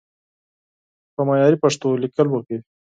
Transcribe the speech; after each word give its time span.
په 1.15 1.21
معياري 1.27 1.57
پښتو 1.63 1.87
ليکل 2.03 2.27
وکړئ! 2.29 2.57